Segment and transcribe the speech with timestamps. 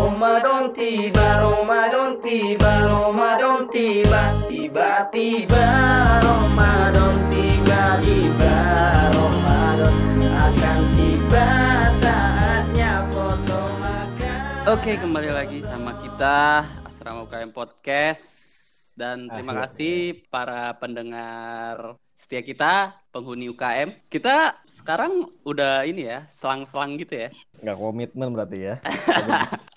[0.00, 5.66] Ramadan tiba, Ramadan tiba, Ramadan tiba, tiba-tiba
[6.24, 8.56] Ramadan tiba, tiba
[9.12, 11.48] Ramadan akan tiba
[12.00, 14.72] saatnya foto makan.
[14.72, 18.24] Oke, kembali lagi sama kita Asrama UKM Podcast
[18.96, 19.68] dan terima Akhirnya.
[19.68, 19.96] kasih
[20.32, 24.08] para pendengar setia kita, penghuni UKM.
[24.08, 27.28] Kita sekarang udah ini ya, selang-selang gitu ya.
[27.60, 28.74] Nggak komitmen berarti ya.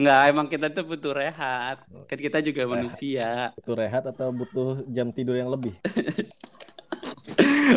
[0.00, 1.82] Nggak, emang kita tuh butuh rehat.
[2.08, 3.50] Kan kita juga manusia.
[3.58, 5.74] butuh rehat atau butuh jam tidur yang lebih?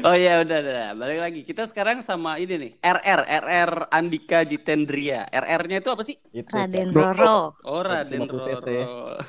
[0.03, 1.41] Oh iya udah udah balik lagi.
[1.47, 5.23] Kita sekarang sama ini nih, RR, RR Andika Jitendria.
[5.29, 6.17] RR-nya itu apa sih?
[6.35, 6.51] Itu.
[6.51, 6.91] Raden.
[6.91, 7.55] Roro.
[7.63, 8.69] Oh Raden 150 TT.
[8.83, 9.15] Roro.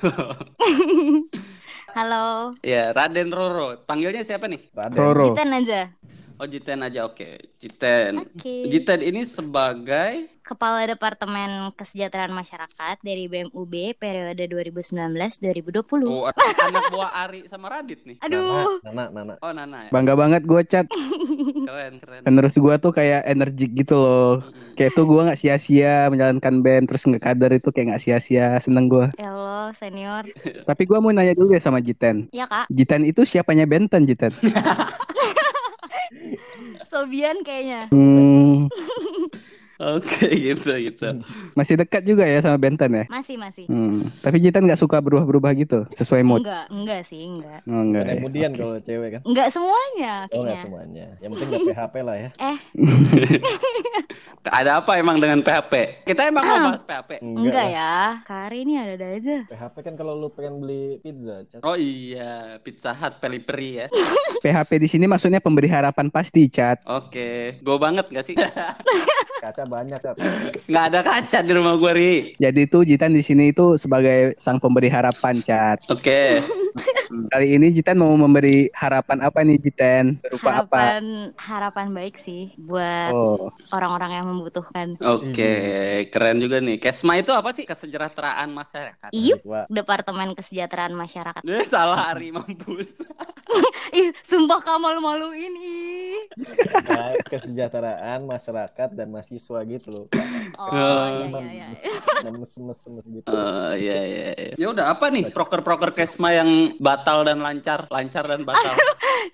[1.96, 2.52] Halo.
[2.60, 3.78] ya Raden Roro.
[3.84, 4.60] Panggilnya siapa nih?
[4.74, 4.98] Raden.
[4.98, 5.24] Roro.
[5.30, 5.80] Jiten aja.
[6.36, 7.30] Oh Jiten aja oke.
[7.60, 8.26] Jiten.
[8.26, 8.66] Oke.
[8.66, 16.06] Jiten ini sebagai Kepala Departemen Kesejahteraan Masyarakat dari BMUB periode 2019-2020.
[16.06, 18.22] oh, anak buah Ari sama Radit nih.
[18.22, 18.78] Aduh.
[18.86, 19.34] Nana, Nana, Nana.
[19.42, 19.90] Oh Nana ya.
[19.90, 20.86] Bangga banget gue chat.
[21.66, 22.22] Keren keren.
[22.22, 24.38] Penerus gue tuh kayak energik gitu loh.
[24.38, 24.78] Mm-mm.
[24.78, 28.86] Kayak tuh gue nggak sia-sia menjalankan band terus nggak kader itu kayak nggak sia-sia seneng
[28.86, 29.10] gue.
[29.18, 30.30] Ya Allah, senior.
[30.70, 32.30] Tapi gue mau nanya dulu ya sama Jiten.
[32.30, 34.30] Ya kak, Jiten itu siapanya Benten Jiten?
[36.86, 37.90] Sobian kayaknya.
[37.90, 38.70] Hmm,
[39.76, 41.20] Oke gitu gitu.
[41.52, 43.04] masih dekat juga ya sama Benten ya?
[43.06, 43.64] Masih, masih.
[43.66, 44.08] Hmm.
[44.18, 46.40] Tapi Jiten nggak suka berubah-berubah gitu sesuai mood.
[46.40, 47.60] Enggak, enggak sih, enggak.
[47.64, 48.16] Oh, enggak Ada ya.
[48.18, 48.58] kemudian Oke.
[48.58, 49.20] kalau cewek kan.
[49.22, 50.62] Enggak semuanya Oh nggak kayaknya.
[50.62, 51.06] semuanya.
[51.18, 52.30] Yang penting nggak PHP lah ya.
[52.38, 52.58] Eh,
[54.46, 56.06] Ada apa emang dengan PHP?
[56.06, 57.18] Kita emang mau bahas PHP.
[57.20, 57.68] enggak lah.
[57.68, 57.94] ya.
[58.22, 59.36] Kari ini ada-ada aja.
[59.44, 61.60] PHP kan kalau lu pengen beli pizza, Cak.
[61.60, 63.86] Oh iya, Pizza Hut peli-peri ya.
[64.44, 66.80] PHP di sini maksudnya pemberi harapan pasti, Chat.
[66.86, 68.34] Oke, gue banget gak sih?
[69.36, 70.00] kaca banyak.
[70.66, 72.12] Nggak ada kaca di rumah gue ri.
[72.38, 75.82] Jadi tuh Jitan di sini itu sebagai sang pemberi harapan, Chat.
[75.92, 76.42] Oke,
[77.32, 80.20] Kali ini Jitan mau memberi harapan apa nih, Jitan?
[80.20, 80.76] Berupa apa?
[80.76, 81.02] Harapan
[81.36, 84.98] harapan baik sih buat Oh, orang-orang yang membutuhkan.
[84.98, 85.54] oke,
[86.10, 86.76] keren juga nih.
[86.76, 87.64] Kesma itu apa sih?
[87.64, 89.10] Kesejahteraan masyarakat.
[89.42, 91.42] Wah, Departemen Kesejahteraan Masyarakat.
[91.42, 93.00] Eh, salah Ari mampus.
[93.94, 96.18] Ih, sumpah kak malu-maluin ih.
[96.82, 100.06] nah, kesejahteraan masyarakat dan mahasiswa gitu loh.
[100.58, 102.22] Oh, iya iya iya.
[103.06, 103.28] Gitu.
[103.28, 104.28] Oh iya iya.
[104.34, 104.54] iya.
[104.58, 108.74] Ya udah apa nih proker-proker Kesma yang batal dan lancar, lancar dan batal.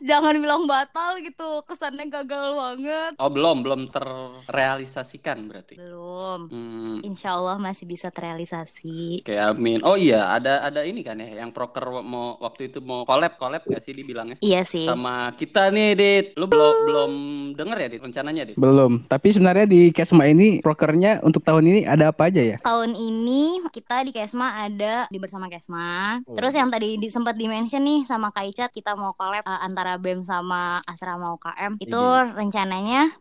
[0.03, 3.13] Jangan bilang batal gitu, kesannya gagal banget.
[3.17, 5.79] Oh belum belum terrealisasikan berarti.
[5.79, 6.49] Belum.
[6.49, 9.23] Hmm, Insya Allah masih bisa terrealisasi.
[9.23, 9.81] Oke amin.
[9.83, 13.63] Oh iya ada ada ini kan ya yang proker mau waktu itu mau collab collab
[13.65, 14.85] gak sih dibilangnya Iya sih.
[14.85, 16.27] sama kita nih dit.
[16.35, 17.13] Lu belum belum
[17.55, 18.57] denger ya dit rencananya dit?
[18.57, 19.07] belum.
[19.07, 22.57] Tapi sebenarnya di Kesma ini prokernya untuk tahun ini ada apa aja ya?
[22.59, 26.21] Tahun ini kita di Kesma ada di bersama Kesma.
[26.27, 26.35] Oh.
[26.35, 29.95] Terus yang tadi di, sempat di-mention nih sama Kak Icat kita mau collab uh, antara
[29.95, 31.79] BEM sama Asrama UKM.
[31.79, 32.35] Itu Ide.
[32.35, 33.15] rencananya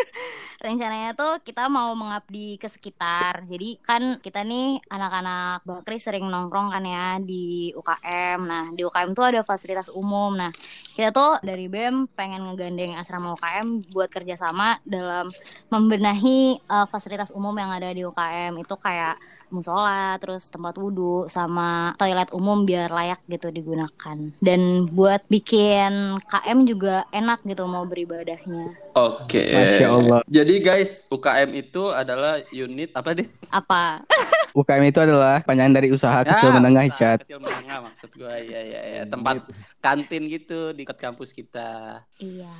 [0.64, 3.44] rencananya tuh kita mau mengabdi ke sekitar.
[3.44, 8.40] Jadi kan kita nih anak-anak Bakri sering nongkrong kan ya di UKM.
[8.40, 10.32] Nah, di UKM tuh ada fasilitas umum.
[10.32, 10.48] Nah,
[10.96, 15.28] kita tuh dari BEM pengen ngegandeng Asrama UKM buat kerjasama dalam
[15.68, 19.20] membenahi uh, fasilitas umum yang ada di UKM itu kayak
[19.52, 24.16] musola, terus tempat wudhu, sama toilet umum biar layak gitu digunakan.
[24.40, 28.74] Dan buat bikin KM juga enak gitu mau beribadahnya.
[28.96, 29.52] Oke.
[29.52, 30.20] Masya Allah.
[30.26, 33.28] Jadi guys UKM itu adalah unit apa dit?
[33.52, 34.02] Apa?
[34.58, 37.18] UKM itu adalah panjangan dari usaha kecil Ya, menengah, usaha Chat.
[37.24, 39.48] Kecil menengah maksud gua ya ya ya tempat
[39.80, 42.04] kantin gitu di dekat kampus kita.
[42.20, 42.52] Iya.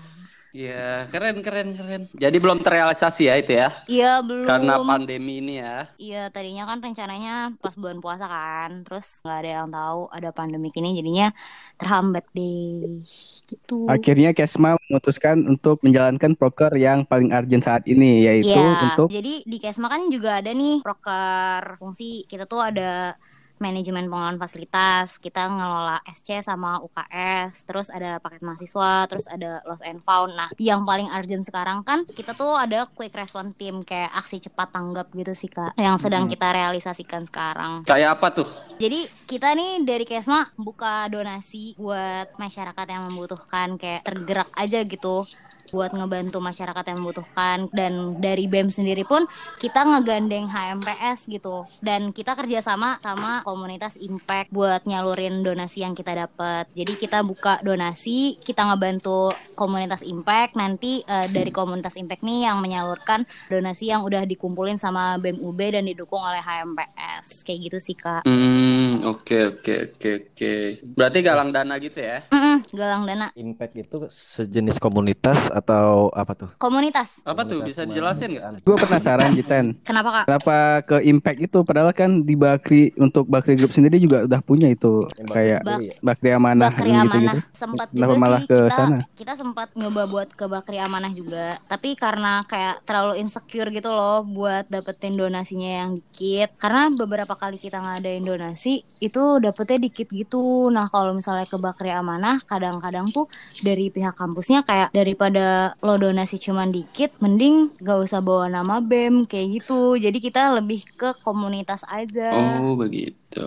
[0.53, 2.03] Iya keren keren keren.
[2.13, 3.69] Jadi belum terrealisasi ya itu ya?
[3.89, 4.45] Iya belum.
[4.45, 5.89] Karena pandemi ini ya.
[5.97, 10.69] Iya tadinya kan rencananya pas bulan puasa kan, terus nggak ada yang tahu ada pandemi
[10.77, 11.33] ini jadinya
[11.81, 13.01] terhambat deh.
[13.49, 13.89] Gitu.
[13.89, 19.49] Akhirnya Kesma memutuskan untuk menjalankan proker yang paling urgent saat ini yaitu Iya, untuk jadi
[19.49, 22.29] di Kesma kan juga ada nih proker fungsi.
[22.29, 23.17] Kita tuh ada
[23.63, 29.87] manajemen pengelolaan fasilitas, kita ngelola SC sama UKS, terus ada paket mahasiswa, terus ada lost
[29.87, 30.35] and found.
[30.35, 34.75] Nah, yang paling urgent sekarang kan kita tuh ada quick response team kayak aksi cepat
[34.75, 36.35] tanggap gitu sih Kak, yang sedang Mhm.
[36.35, 37.87] kita realisasikan sekarang.
[37.87, 38.49] Kayak apa tuh?
[38.75, 45.23] Jadi kita nih dari Kesma buka donasi buat masyarakat yang membutuhkan kayak tergerak aja gitu
[45.73, 49.25] buat ngebantu masyarakat yang membutuhkan dan dari BEM sendiri pun
[49.57, 56.29] kita ngegandeng HMPS gitu dan kita kerjasama sama komunitas Impact buat nyalurin donasi yang kita
[56.29, 56.69] dapat.
[56.77, 62.61] Jadi kita buka donasi, kita ngebantu komunitas Impact nanti eh, dari komunitas Impact nih yang
[62.61, 67.97] menyalurkan donasi yang udah dikumpulin sama BEM UB dan didukung oleh HMPS kayak gitu sih
[67.97, 68.29] kak.
[68.29, 70.53] Hmm, oke oke oke oke.
[70.85, 72.27] Berarti galang dana gitu ya?
[72.29, 76.51] Mm-mm, galang dana Impact itu sejenis komunitas atau apa tuh?
[76.59, 77.23] komunitas.
[77.23, 77.63] Apa tuh?
[77.63, 78.67] Bisa dijelasin nggak?
[78.67, 79.79] Gue penasaran Jiten.
[79.87, 80.25] Kenapa kak?
[80.27, 81.59] Kenapa ke Impact itu?
[81.63, 85.95] Padahal kan di Bakri untuk Bakri Group sendiri juga udah punya itu Yang kayak ya?
[86.03, 87.39] Bakri Amanah Bakri gitu Amanah gitu.
[87.55, 88.99] sempat Kenapa juga malah sih ke kita sana?
[89.15, 94.25] kita sempat nyoba buat ke Bakri Amanah juga tapi karena kayak terlalu insecure gitu loh
[94.27, 100.73] buat dapetin donasinya yang dikit karena beberapa kali kita ngadain donasi itu dapetnya dikit gitu
[100.73, 103.29] nah kalau misalnya ke Bakri Amanah kadang-kadang tuh
[103.61, 105.45] dari pihak kampusnya kayak daripada
[105.81, 110.85] lo donasi cuman dikit mending gak usah bawa nama BEM kayak gitu jadi kita lebih
[110.97, 113.45] ke komunitas aja Oh begitu.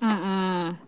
[0.00, 0.78] Hmm.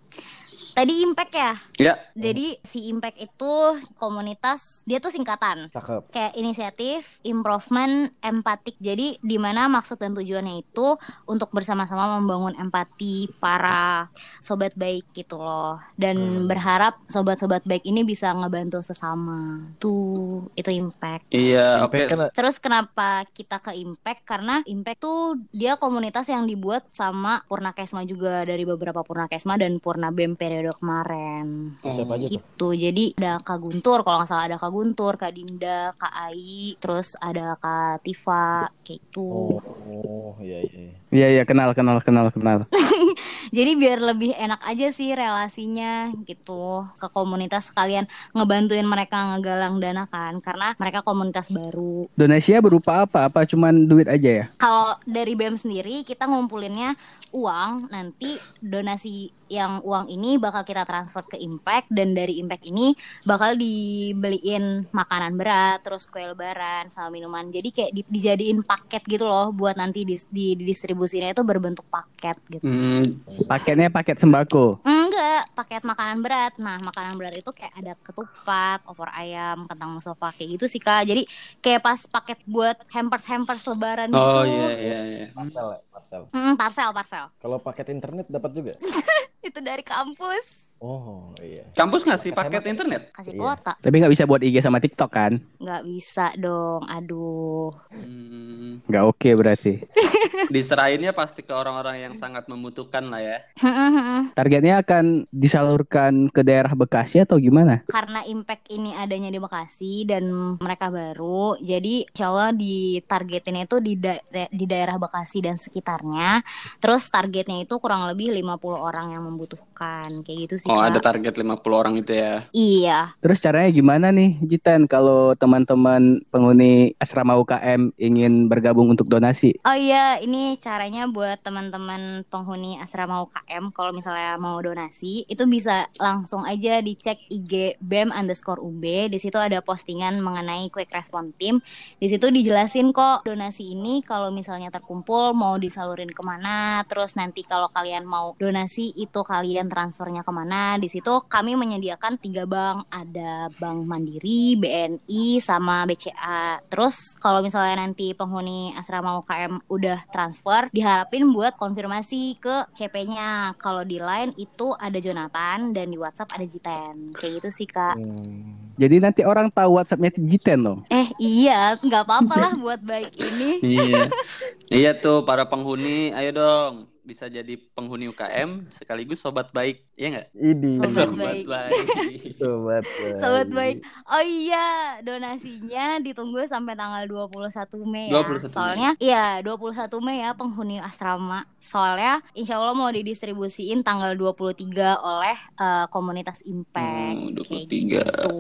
[0.71, 1.53] Tadi Impact ya?
[1.81, 1.95] Ya.
[2.15, 3.53] Jadi si Impact itu
[3.97, 5.73] komunitas, dia tuh singkatan.
[5.73, 6.13] Cakep.
[6.13, 8.77] Kayak inisiatif, improvement, empatik.
[8.79, 14.07] Jadi di mana maksud dan tujuannya itu untuk bersama-sama membangun empati para
[14.41, 15.81] sobat baik gitu loh.
[15.97, 16.47] Dan Hmm.
[16.47, 19.59] berharap sobat-sobat baik ini bisa ngebantu sesama.
[19.81, 21.33] Tuh, itu Impact.
[21.33, 21.85] Iya.
[21.89, 22.05] Oke.
[22.05, 24.23] Impact kan Terus kenapa kita ke Impact?
[24.29, 30.13] Karena Impact tuh dia komunitas yang dibuat sama Purnakesma juga dari beberapa Purnakesma dan Purna
[30.13, 31.73] BEM periode kemarin.
[31.81, 32.33] siapa aja tuh?
[32.37, 32.69] Gitu.
[32.77, 37.17] Jadi ada Kak Guntur, kalau nggak salah ada Kak Guntur, Kak Dinda, Kak Ai, terus
[37.17, 39.57] ada Kak Tifa, kayak gitu.
[39.57, 40.93] Oh, iya iya.
[41.11, 42.71] Iya iya kenal kenal kenal kenal.
[43.57, 50.07] Jadi biar lebih enak aja sih relasinya gitu ke komunitas sekalian ngebantuin mereka ngegalang dana
[50.07, 52.07] kan karena mereka komunitas baru.
[52.15, 53.27] Donasinya berupa apa?
[53.27, 54.47] Apa cuman duit aja ya?
[54.63, 56.95] Kalau dari BEM sendiri kita ngumpulinnya
[57.35, 62.95] uang, nanti donasi yang uang ini bakal kita transfer ke Impact dan dari Impact ini
[63.23, 67.51] bakal dibeliin makanan berat, terus kue lebaran sama minuman.
[67.51, 72.39] Jadi kayak di- dijadiin paket gitu loh buat nanti di, di, didistribusinya itu berbentuk paket
[72.49, 72.63] gitu.
[72.63, 74.79] Hmm, Paketnya paket sembako.
[74.81, 76.55] Enggak, paket makanan berat.
[76.57, 81.03] Nah, makanan berat itu kayak ada ketupat, opor ayam, kentang musofa kayak gitu sih Kak.
[81.05, 81.27] Jadi
[81.59, 84.55] kayak pas paket buat hampers-hampers lebaran Oh gitu.
[84.55, 85.27] iya iya iya.
[85.35, 86.23] Parcel ya, parcel.
[86.31, 87.25] Mm, parcel, parcel.
[87.37, 88.73] Kalau paket internet dapat juga?
[89.41, 90.70] Itu dari kampus.
[90.81, 91.69] Oh, iya.
[91.73, 93.13] Kampus ngasih paket internet?
[93.13, 93.41] Kasih Iya.
[93.41, 93.73] kuota.
[93.77, 95.37] Tapi nggak bisa buat IG sama TikTok kan?
[95.57, 96.89] Nggak bisa dong.
[96.89, 97.69] Aduh.
[97.93, 99.85] Hmm, Nggak oke berarti.
[100.49, 103.39] diserahinnya pasti ke orang-orang yang sangat membutuhkan lah ya.
[104.39, 107.85] Targetnya akan disalurkan ke daerah Bekasi atau gimana?
[107.85, 110.25] Karena impact ini adanya di Bekasi dan
[110.57, 116.41] mereka baru, jadi insya Allah ditargetinnya itu di, da- di daerah Bekasi dan sekitarnya.
[116.79, 120.25] Terus targetnya itu kurang lebih 50 orang yang membutuhkan.
[120.25, 120.87] Kayak gitu sih, Oh, Kak.
[120.95, 122.47] ada target 50 orang itu ya.
[122.55, 122.99] Iya.
[123.19, 129.59] Terus caranya gimana nih, Jitan, kalau teman-teman penghuni asrama UKM ingin bergabung untuk donasi?
[129.67, 135.91] Oh iya, ini caranya buat teman-teman penghuni asrama UKM kalau misalnya mau donasi, itu bisa
[135.99, 139.11] langsung aja dicek IG BEM underscore UB.
[139.11, 141.59] Di situ ada postingan mengenai quick response team.
[141.99, 147.43] Di situ dijelasin kok donasi ini kalau misalnya terkumpul mau disalurin ke mana, terus nanti
[147.43, 150.60] kalau kalian mau donasi itu kalian transfernya ke mana.
[150.81, 156.61] Di situ kami menyediakan tiga bank, ada Bank Mandiri, BNI, sama BCA.
[156.69, 163.57] Terus kalau misalnya nanti penghuni asrama UKM udah transfer, diharapin buat konfirmasi ke CP-nya.
[163.57, 167.17] Kalau di line itu ada Jonathan dan di WhatsApp ada Jiten.
[167.17, 167.97] Kayak gitu sih kak.
[167.99, 168.71] Hmm.
[168.81, 170.81] Jadi nanti orang tahu WhatsAppnya Jiten dong.
[170.89, 173.51] Eh iya, nggak apa-apa lah buat baik ini.
[173.61, 174.09] Iya.
[174.81, 180.29] iya tuh para penghuni, ayo dong bisa jadi penghuni UKM sekaligus sobat baik, ya nggak?
[180.31, 180.79] Idi.
[180.87, 181.45] Sobat baik.
[181.51, 181.87] baik.
[182.39, 183.15] Sobat baik.
[183.19, 183.77] Sobat baik.
[184.07, 187.51] Oh iya, donasinya ditunggu sampai tanggal 21
[187.83, 188.23] Mei ya.
[188.23, 188.55] 21 Mei.
[188.55, 191.51] Soalnya iya, 21 Mei ya penghuni asrama.
[191.59, 194.71] Soalnya insya Allah mau didistribusiin tanggal 23
[195.03, 196.79] oleh eh, komunitas Impact.
[196.79, 197.91] Kayak 23.
[197.91, 198.39] gitu.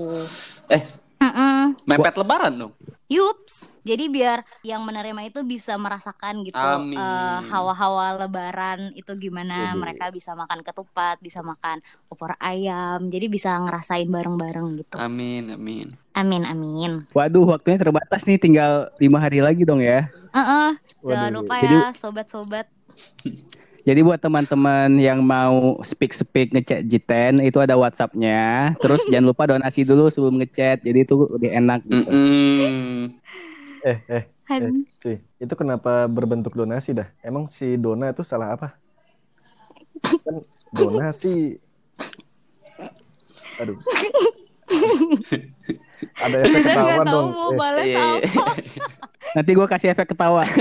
[0.70, 1.09] Eh.
[1.20, 1.76] Mm-mm.
[1.84, 2.72] Mepet lebaran dong.
[3.10, 3.68] Yups.
[3.80, 6.96] Jadi biar yang menerima itu bisa merasakan gitu Amin.
[6.96, 13.08] eh, hawa-hawa lebaran itu gimana Jadi- mereka bisa makan ketupat, bisa makan opor ayam.
[13.08, 14.96] Jadi bisa ngerasain bareng-bareng gitu.
[14.96, 15.96] Amin, amin.
[16.12, 17.04] Amin amin.
[17.10, 20.08] Waduh, waktunya terbatas nih, tinggal lima hari lagi dong ya.
[20.30, 20.70] Heeh.
[21.02, 21.36] Jangan Waduh.
[21.40, 22.66] lupa Jadi- ya sobat-sobat.
[23.84, 28.76] Jadi buat teman-teman yang mau speak-speak ngechat Jiten itu ada WhatsApp-nya.
[28.80, 30.84] Terus jangan lupa donasi dulu sebelum ngechat.
[30.84, 32.08] Jadi itu lebih enak gitu.
[33.80, 34.70] Eh, eh, eh,
[35.00, 35.16] sih.
[35.40, 37.08] Itu kenapa berbentuk donasi dah?
[37.24, 38.76] Emang si Dona itu salah apa?
[40.04, 40.44] Kan
[40.76, 41.56] donasi.
[43.60, 43.76] Aduh.
[46.20, 47.28] Ada efek Kita ketawa dong.
[47.32, 48.52] mau Eh, balas apa.
[49.36, 50.44] Nanti gue kasih efek ketawa.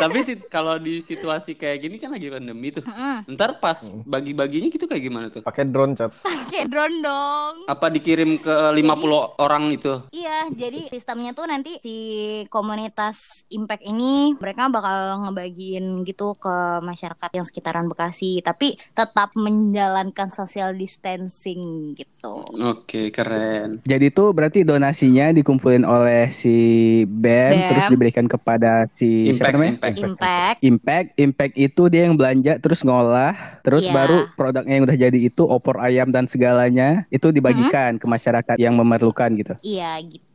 [0.00, 2.82] Tapi sih kalau di situasi kayak gini kan lagi pandemi tuh.
[2.82, 3.28] Mm-mm.
[3.28, 4.02] Ntar pas Mm.
[4.04, 5.40] bagi-baginya gitu kayak gimana tuh?
[5.40, 6.12] pakai drone cat.
[6.20, 7.54] Pakai drone dong.
[7.66, 10.04] Apa dikirim ke 50 orang itu?
[10.10, 11.96] Iya, jadi sistemnya tuh nanti si
[12.48, 13.18] komunitas
[13.50, 20.70] Impact ini mereka bakal ngebagiin gitu ke masyarakat yang sekitaran Bekasi, tapi tetap menjalankan social
[20.72, 22.46] distancing gitu.
[22.62, 23.82] Oke, keren.
[23.82, 26.56] Jadi tuh berarti donasinya dikumpulin oleh si
[27.04, 27.68] BEM.
[27.70, 29.72] terus diberikan kepada si siapa Impact, namanya?
[29.74, 29.89] impact.
[29.92, 30.58] Impact.
[30.60, 33.92] Impact, Impact itu dia yang belanja terus ngolah, terus Iya.
[33.92, 38.74] baru produknya yang udah jadi itu opor ayam dan segalanya itu dibagikan ke masyarakat yang
[38.74, 39.54] memerlukan gitu.
[39.60, 40.28] Iya gitu.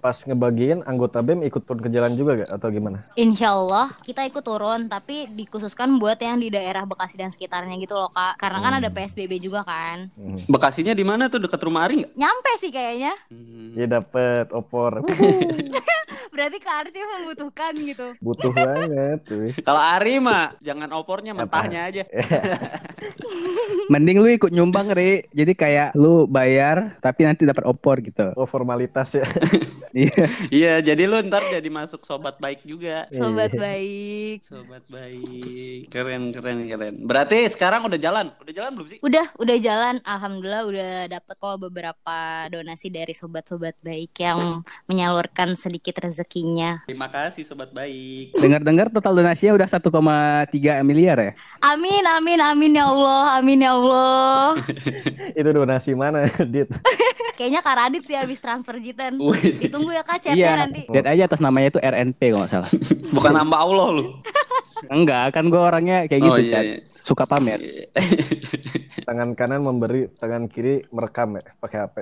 [0.00, 2.50] Pas ngebagiin anggota BEM ikut turun ke jalan juga gak?
[2.50, 3.04] Atau gimana?
[3.14, 7.94] Insya Allah kita ikut turun, tapi dikhususkan buat yang di daerah Bekasi dan sekitarnya gitu
[7.94, 8.36] loh kak.
[8.36, 8.80] Karena kan Hmm.
[8.80, 10.08] ada PSBB juga kan.
[10.12, 10.40] Hmm.
[10.46, 12.08] Bekasinya di mana tuh dekat rumah Ari?
[12.12, 13.12] Nyampe sih kayaknya.
[13.28, 13.76] Hmm.
[13.76, 15.04] Ya dapet opor.
[16.36, 18.06] Berarti Kak Arti membutuhkan gitu.
[18.20, 19.50] Butuh banget cuy.
[19.64, 22.04] Kalau Ari mah jangan opornya, mentahnya aja.
[23.92, 25.24] Mending lu ikut nyumbang, Ri.
[25.32, 28.36] Jadi kayak lu bayar tapi nanti dapat opor gitu.
[28.36, 29.24] Oh formalitas ya.
[29.96, 30.28] Iya.
[30.52, 33.08] Iya, jadi lu ntar jadi masuk sobat baik juga.
[33.08, 33.60] Sobat Iya.
[33.64, 34.38] baik.
[34.44, 35.88] Sobat baik.
[35.88, 36.94] Keren, keren, keren.
[37.00, 38.28] Berarti sekarang udah jalan?
[38.36, 38.98] Udah jalan belum sih?
[39.00, 39.96] Udah, udah jalan.
[40.04, 42.18] Alhamdulillah udah dapet kok beberapa
[42.52, 46.82] donasi dari sobat-sobat baik yang menyalurkan sedikit rezekinya.
[46.86, 48.34] Terima kasih sobat baik.
[48.34, 51.32] Dengar-dengar total donasinya udah 1,3 miliar ya?
[51.62, 54.58] Amin, amin, amin ya Allah, amin ya Allah.
[55.38, 56.66] Itu donasi mana, Dit?
[57.38, 59.20] Kayaknya Kak Radit sih habis transfer Jitan.
[59.20, 60.52] Wih, Ditunggu ya Kak chatnya Iya.
[60.66, 60.80] nanti.
[60.88, 62.70] Lihat aja atas namanya itu RNP kalau nggak salah.
[63.12, 64.04] bukan hamba Allah lu.
[64.88, 66.60] Enggak, kan gue orangnya kayak gitu, oh iya.
[66.60, 66.76] Iya.
[67.00, 67.62] Suka pamer.
[69.06, 71.96] Tangan kanan memberi, tangan kiri merekam ya, pakai HP.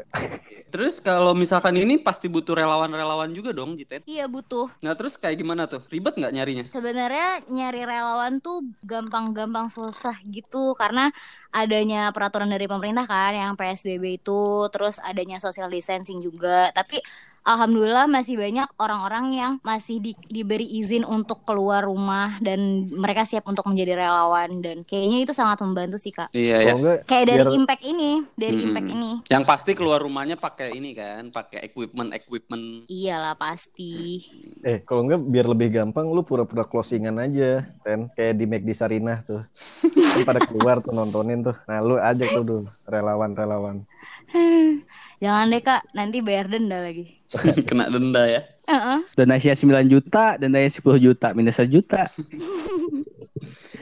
[0.73, 4.01] Terus kalau misalkan ini pasti butuh relawan-relawan juga dong, Jiten.
[4.15, 4.71] Iya butuh.
[4.79, 5.83] Nah terus kayak gimana tuh?
[5.91, 6.65] Ribet nggak nyarinya?
[6.71, 11.11] Sebenarnya nyari relawan tuh gampang-gampang susah gitu karena
[11.51, 16.71] adanya peraturan dari pemerintah kan yang PSBB itu, terus adanya social distancing juga.
[16.71, 17.03] Tapi
[17.45, 22.59] alhamdulillah masih banyak orang-orang yang masih di- diberi izin untuk keluar rumah dan
[22.91, 26.33] mereka siap untuk menjadi relawan dan kayaknya itu sangat membantu sih Kak.
[26.33, 26.73] Iya ya.
[26.75, 28.67] Enggak, Kayak dari biar- impact ini, dari Mm-mm.
[28.67, 29.11] impact ini.
[29.29, 32.89] Yang pasti keluar rumahnya pakai ini kan, pakai equipment equipment.
[32.89, 34.25] Iyalah pasti.
[34.65, 38.09] eh kalau enggak biar lebih gampang lu pura-pura closingan aja, Ten.
[38.11, 39.45] Kayak di McD Sarinah tuh.
[39.85, 41.57] Kan pada keluar tuh nontonin tuh.
[41.69, 43.85] Nah, lu ajak tuh dulu relawan-relawan.
[45.25, 47.21] Jangan deh Kak, nanti bayar denda lagi.
[47.69, 48.43] Kena denda ya.
[48.69, 48.99] Heeh.
[49.17, 52.09] Donasinya 9 juta, dendanya 10 juta, minus 1 juta.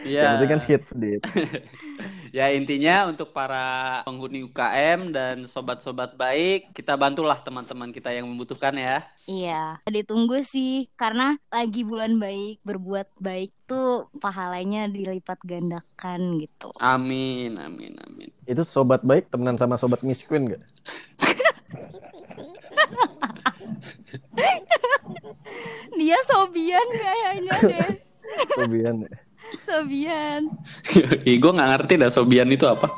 [0.03, 0.19] Iya.
[0.19, 1.23] Yang penting kan hits, Dit.
[2.33, 8.73] Ya intinya untuk para penghuni UKM dan sobat-sobat baik, kita bantulah teman-teman kita yang membutuhkan
[8.73, 9.05] ya.
[9.29, 16.73] Iya, ditunggu sih karena lagi bulan baik, berbuat baik tuh pahalanya dilipat gandakan gitu.
[16.81, 18.33] Amin, amin, amin.
[18.49, 20.65] Itu sobat baik temenan sama sobat Miss Queen gak?
[26.01, 27.93] Dia sobian kayaknya deh.
[28.57, 29.05] Sobian.
[29.05, 29.21] ya.
[29.61, 30.43] Sobian.
[31.29, 32.89] Ih, gue nggak ngerti dah sobian itu apa.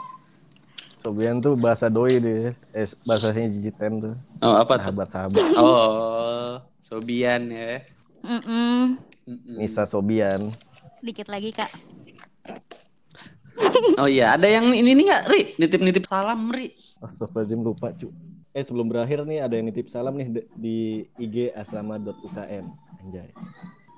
[1.04, 2.54] Sobian tuh bahasa doi deh.
[2.72, 4.14] Eh, bahasanya jijiten tuh.
[4.40, 4.88] Oh, apa tuh?
[4.88, 5.42] Sahabat-sahabat.
[5.60, 7.84] Oh, sobian ya.
[8.24, 8.96] Mm-mm.
[9.28, 9.56] Mm-mm.
[9.60, 10.48] Nisa Sobian.
[11.04, 11.68] Dikit lagi kak.
[14.00, 15.40] Oh iya, ada yang ini nih nggak, Ri?
[15.60, 16.72] Nitip-nitip salam, Ri.
[17.04, 18.08] Astagfirullahaladzim lupa cu.
[18.56, 22.64] Eh sebelum berakhir nih ada yang nitip salam nih di IG asrama.ukm.
[23.04, 23.28] Anjay.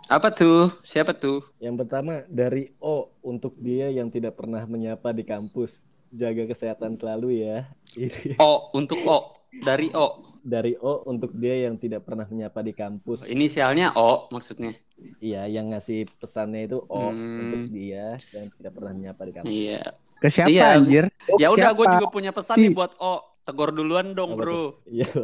[0.07, 0.71] Apa tuh?
[0.83, 1.43] Siapa tuh?
[1.59, 5.83] Yang pertama dari O untuk dia yang tidak pernah menyapa di kampus.
[6.09, 7.67] Jaga kesehatan selalu ya.
[7.93, 10.23] Ini O untuk O dari O.
[10.47, 13.27] dari O untuk dia yang tidak pernah menyapa di kampus.
[13.27, 14.73] Inisialnya O maksudnya.
[15.19, 17.43] Iya, yang ngasih pesannya itu O Hmm.
[17.43, 19.51] untuk dia yang tidak pernah menyapa di kampus.
[19.51, 19.83] Iya.
[20.17, 20.79] Ke siapa Iya.
[20.79, 21.05] anjir?
[21.27, 23.21] Oh, Ya udah, gue juga punya pesan Si- nih buat O.
[23.43, 24.65] Tegor duluan dong, Apa bro.
[24.87, 25.07] Iya.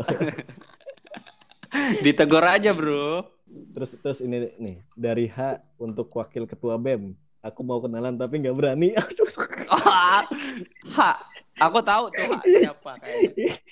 [2.05, 3.27] Ditegor aja, bro.
[3.73, 7.13] Terus terus ini nih dari H untuk wakil ketua BEM.
[7.43, 8.95] Aku mau kenalan tapi nggak berani.
[9.01, 9.27] Aduh,
[9.73, 10.23] Ah,
[10.95, 11.11] Ha,
[11.59, 13.59] aku tahu tuh Ha, siapa kayaknya.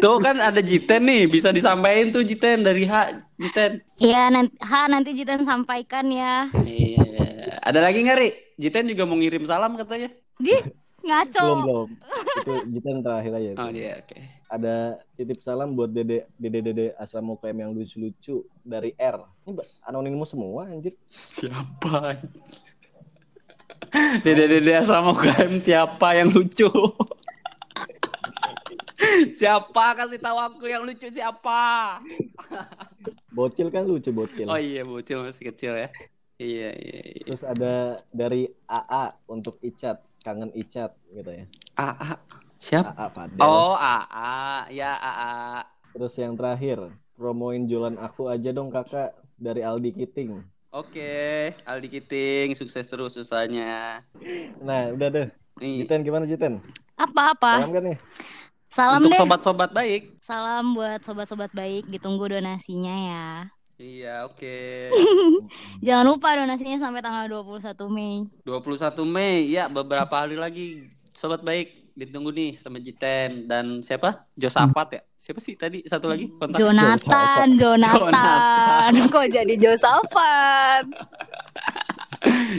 [0.00, 3.84] Tuh kan ada Jiten nih, bisa disampaikan tuh Jiten dari H, Jiten.
[4.00, 6.48] Iya, nanti, ha, nanti Jitan sampaikan ya.
[6.64, 7.04] Iya.
[7.60, 8.28] Ada lagi nggak, Ri?
[8.56, 10.08] Jiten juga mau ngirim salam katanya.
[10.40, 10.56] Di,
[11.04, 11.40] ngaco.
[11.40, 11.88] Belum belum.
[12.40, 13.50] Itu Jitan terakhir aja.
[13.58, 14.18] Oh iya, oke.
[14.50, 14.74] Ada
[15.14, 19.22] titip salam buat dede dede dede asrama UKM yang lucu-lucu dari R.
[19.46, 20.94] Ini anonimus semua anjir.
[21.10, 22.18] Siapa?
[24.22, 26.70] Dede-dede sama UKM siapa yang lucu?
[29.34, 31.98] siapa kasih tahu aku yang lucu siapa?
[33.34, 34.46] Bocil kan lucu bocil.
[34.46, 35.88] Oh iya, bocil masih kecil ya.
[36.40, 37.24] Iya, iya, iya.
[37.28, 41.44] Terus ada dari AA untuk Icat, kangen Icat gitu ya.
[41.76, 42.20] AA.
[42.60, 42.92] Siapa?
[42.92, 43.40] AA Fadel.
[43.40, 44.68] Oh, AA.
[44.72, 45.64] Ya, AA.
[45.96, 50.44] Terus yang terakhir, promoin jualan aku aja dong kakak dari Aldi Kiting.
[50.70, 54.06] Oke, Aldi Kiting, sukses terus usahanya.
[54.62, 55.28] Nah, udah deh.
[55.58, 56.62] Jiten gimana Jiten?
[56.94, 57.64] Apa-apa?
[57.64, 57.98] Paham kan nih?
[58.70, 60.14] Salam untuk sobat-sobat baik.
[60.22, 61.90] Salam buat sobat-sobat baik.
[61.90, 63.26] Ditunggu donasinya ya.
[63.80, 64.56] Iya, oke.
[65.86, 68.28] Jangan lupa donasinya sampai tanggal 21 Mei.
[68.44, 70.84] 21 Mei, ya beberapa hari lagi.
[71.16, 74.28] Sobat baik, ditunggu nih sama Jiten dan siapa?
[74.36, 75.02] Josafat ya?
[75.16, 76.60] Siapa sih tadi satu lagi kontak?
[76.60, 78.92] Jonathan, Jonathan.
[79.16, 80.84] Kok jadi Josafat?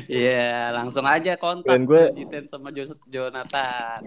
[0.08, 4.02] Iya, langsung aja kontak Dan gue- Jiten sama Jos- Jonathan.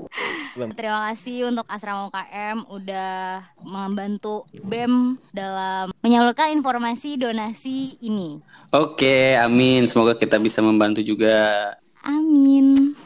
[0.75, 3.15] Terima kasih untuk Asrama UKM udah
[3.61, 8.43] membantu BEM dalam menyalurkan informasi donasi ini.
[8.71, 9.87] Oke, amin.
[9.87, 11.71] Semoga kita bisa membantu juga.
[12.03, 12.97] Amin.